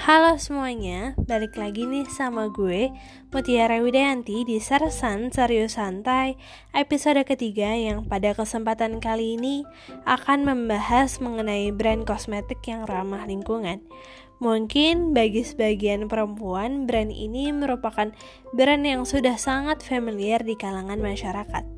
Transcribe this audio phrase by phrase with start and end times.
[0.00, 2.88] Halo semuanya, balik lagi nih sama gue
[3.28, 6.40] Mutiara Widayanti di Sarsan Serius Santai
[6.72, 9.68] Episode ketiga yang pada kesempatan kali ini
[10.08, 13.84] Akan membahas mengenai brand kosmetik yang ramah lingkungan.
[14.40, 18.08] Mungkin bagi sebagian perempuan, brand ini merupakan
[18.56, 21.68] brand yang sudah sangat familiar di kalangan masyarakat.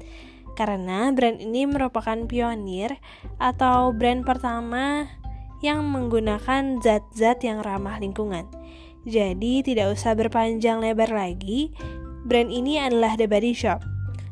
[0.54, 3.02] Karena brand ini merupakan pionir
[3.42, 5.10] atau brand pertama
[5.62, 8.44] yang menggunakan zat-zat yang ramah lingkungan.
[9.06, 11.70] Jadi tidak usah berpanjang lebar lagi,
[12.26, 13.82] brand ini adalah The Body Shop.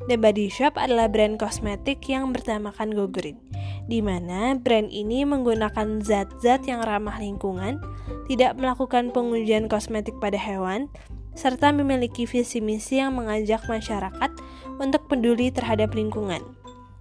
[0.06, 3.38] The Body Shop adalah brand kosmetik yang bertemakan Go Green,
[3.86, 7.78] di mana brand ini menggunakan zat-zat yang ramah lingkungan,
[8.26, 10.90] tidak melakukan pengujian kosmetik pada hewan,
[11.34, 14.30] serta memiliki visi misi yang mengajak masyarakat
[14.82, 16.42] untuk peduli terhadap lingkungan.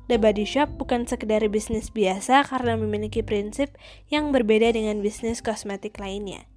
[0.09, 3.77] The Body Shop bukan sekedar bisnis biasa karena memiliki prinsip
[4.09, 6.50] yang berbeda dengan bisnis kosmetik lainnya.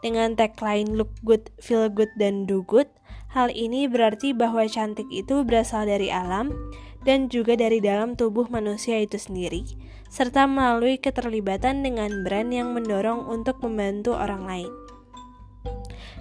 [0.00, 2.88] Dengan tagline look good, feel good, dan do good,
[3.36, 6.56] hal ini berarti bahwa cantik itu berasal dari alam
[7.04, 9.68] dan juga dari dalam tubuh manusia itu sendiri,
[10.08, 14.85] serta melalui keterlibatan dengan brand yang mendorong untuk membantu orang lain.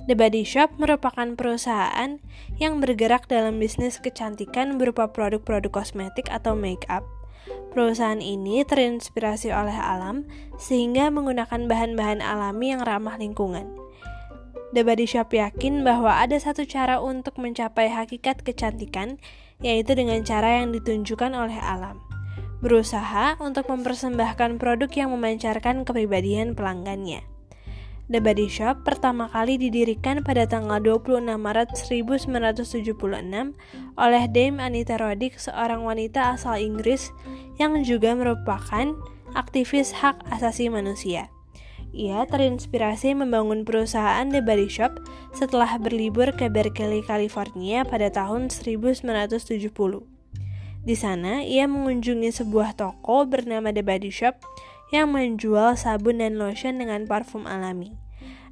[0.06, 2.22] The Body Shop merupakan perusahaan
[2.62, 7.02] yang bergerak dalam bisnis kecantikan berupa produk-produk kosmetik atau make up.
[7.74, 10.30] Perusahaan ini terinspirasi oleh alam
[10.62, 13.66] sehingga menggunakan bahan-bahan alami yang ramah lingkungan.
[14.78, 19.18] The Body Shop yakin bahwa ada satu cara untuk mencapai hakikat kecantikan,
[19.66, 21.98] yaitu dengan cara yang ditunjukkan oleh alam.
[22.62, 27.35] Berusaha untuk mempersembahkan produk yang memancarkan kepribadian pelanggannya.
[28.06, 32.94] The Body Shop pertama kali didirikan pada tanggal 26 Maret 1976
[33.98, 37.10] oleh Dame Anita Roddick, seorang wanita asal Inggris
[37.58, 38.94] yang juga merupakan
[39.34, 41.34] aktivis hak asasi manusia.
[41.98, 45.02] Ia terinspirasi membangun perusahaan The Body Shop
[45.34, 49.34] setelah berlibur ke Berkeley, California pada tahun 1970.
[50.86, 54.38] Di sana, ia mengunjungi sebuah toko bernama The Body Shop
[54.94, 57.98] yang menjual sabun dan lotion dengan parfum alami.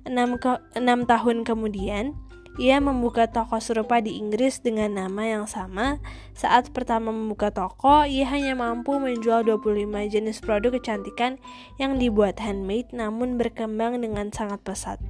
[0.03, 2.17] Enam, ke, enam tahun kemudian,
[2.61, 5.97] ia membuka toko serupa di Inggris dengan nama yang sama.
[6.37, 11.41] Saat pertama membuka toko, ia hanya mampu menjual 25 jenis produk kecantikan
[11.81, 15.01] yang dibuat handmade namun berkembang dengan sangat pesat.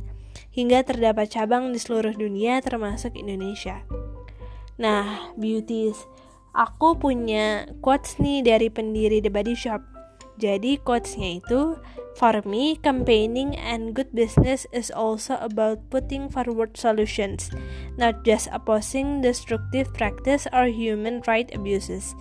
[0.55, 3.84] Hingga terdapat cabang di seluruh dunia termasuk Indonesia.
[4.79, 6.00] Nah, beauties,
[6.55, 9.93] aku punya quotes nih dari pendiri The Body Shop.
[10.42, 11.78] Jadi quotesnya itu
[12.14, 17.50] For me, campaigning and good business is also about putting forward solutions,
[17.98, 22.14] not just opposing destructive practice or human right abuses.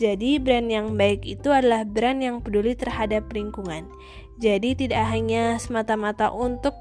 [0.00, 3.84] Jadi, brand yang baik itu adalah brand yang peduli terhadap lingkungan.
[4.40, 6.74] Jadi, tidak hanya semata-mata untuk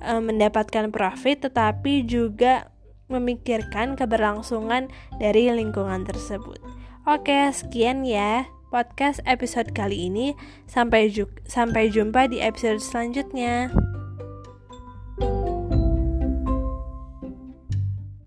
[0.00, 2.72] e, mendapatkan profit, tetapi juga
[3.12, 4.88] memikirkan keberlangsungan
[5.20, 6.58] dari lingkungan tersebut.
[7.04, 10.36] Oke, sekian ya podcast episode kali ini.
[10.68, 13.87] Sampai, ju sampai jumpa di episode selanjutnya.